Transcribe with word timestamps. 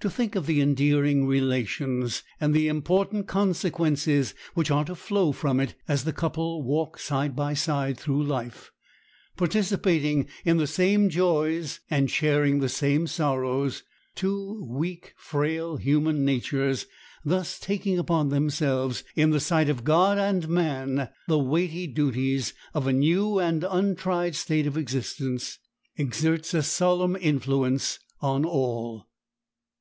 To 0.00 0.08
think 0.08 0.36
of 0.36 0.46
the 0.46 0.60
endearing 0.60 1.26
relations, 1.26 2.22
and 2.40 2.54
the 2.54 2.68
important 2.68 3.26
consequences 3.26 4.32
which 4.54 4.70
are 4.70 4.84
to 4.84 4.94
flow 4.94 5.32
from 5.32 5.58
it 5.58 5.74
as 5.88 6.04
the 6.04 6.12
couple 6.12 6.62
walk 6.62 7.00
side 7.00 7.34
by 7.34 7.54
side 7.54 7.98
through 7.98 8.22
life, 8.22 8.70
participating 9.36 10.28
in 10.44 10.58
the 10.58 10.68
same 10.68 11.08
joys 11.10 11.80
and 11.90 12.08
sharing 12.08 12.60
the 12.60 12.68
same 12.68 13.08
sorrows, 13.08 13.82
two 14.14 14.64
weak, 14.70 15.14
frail 15.16 15.78
human 15.78 16.24
natures 16.24 16.86
thus 17.24 17.58
taking 17.58 17.98
upon 17.98 18.28
themselves, 18.28 19.02
in 19.16 19.30
the 19.30 19.40
sight 19.40 19.68
of 19.68 19.82
God 19.82 20.16
and 20.16 20.48
man, 20.48 21.08
the 21.26 21.40
weighty 21.40 21.88
duties 21.88 22.54
of 22.72 22.86
a 22.86 22.92
new 22.92 23.40
and 23.40 23.64
untried 23.68 24.36
state 24.36 24.68
of 24.68 24.76
existence, 24.76 25.58
exerts 25.96 26.54
a 26.54 26.62
solemn 26.62 27.16
influence 27.16 27.98
on 28.20 28.44
all. 28.44 29.08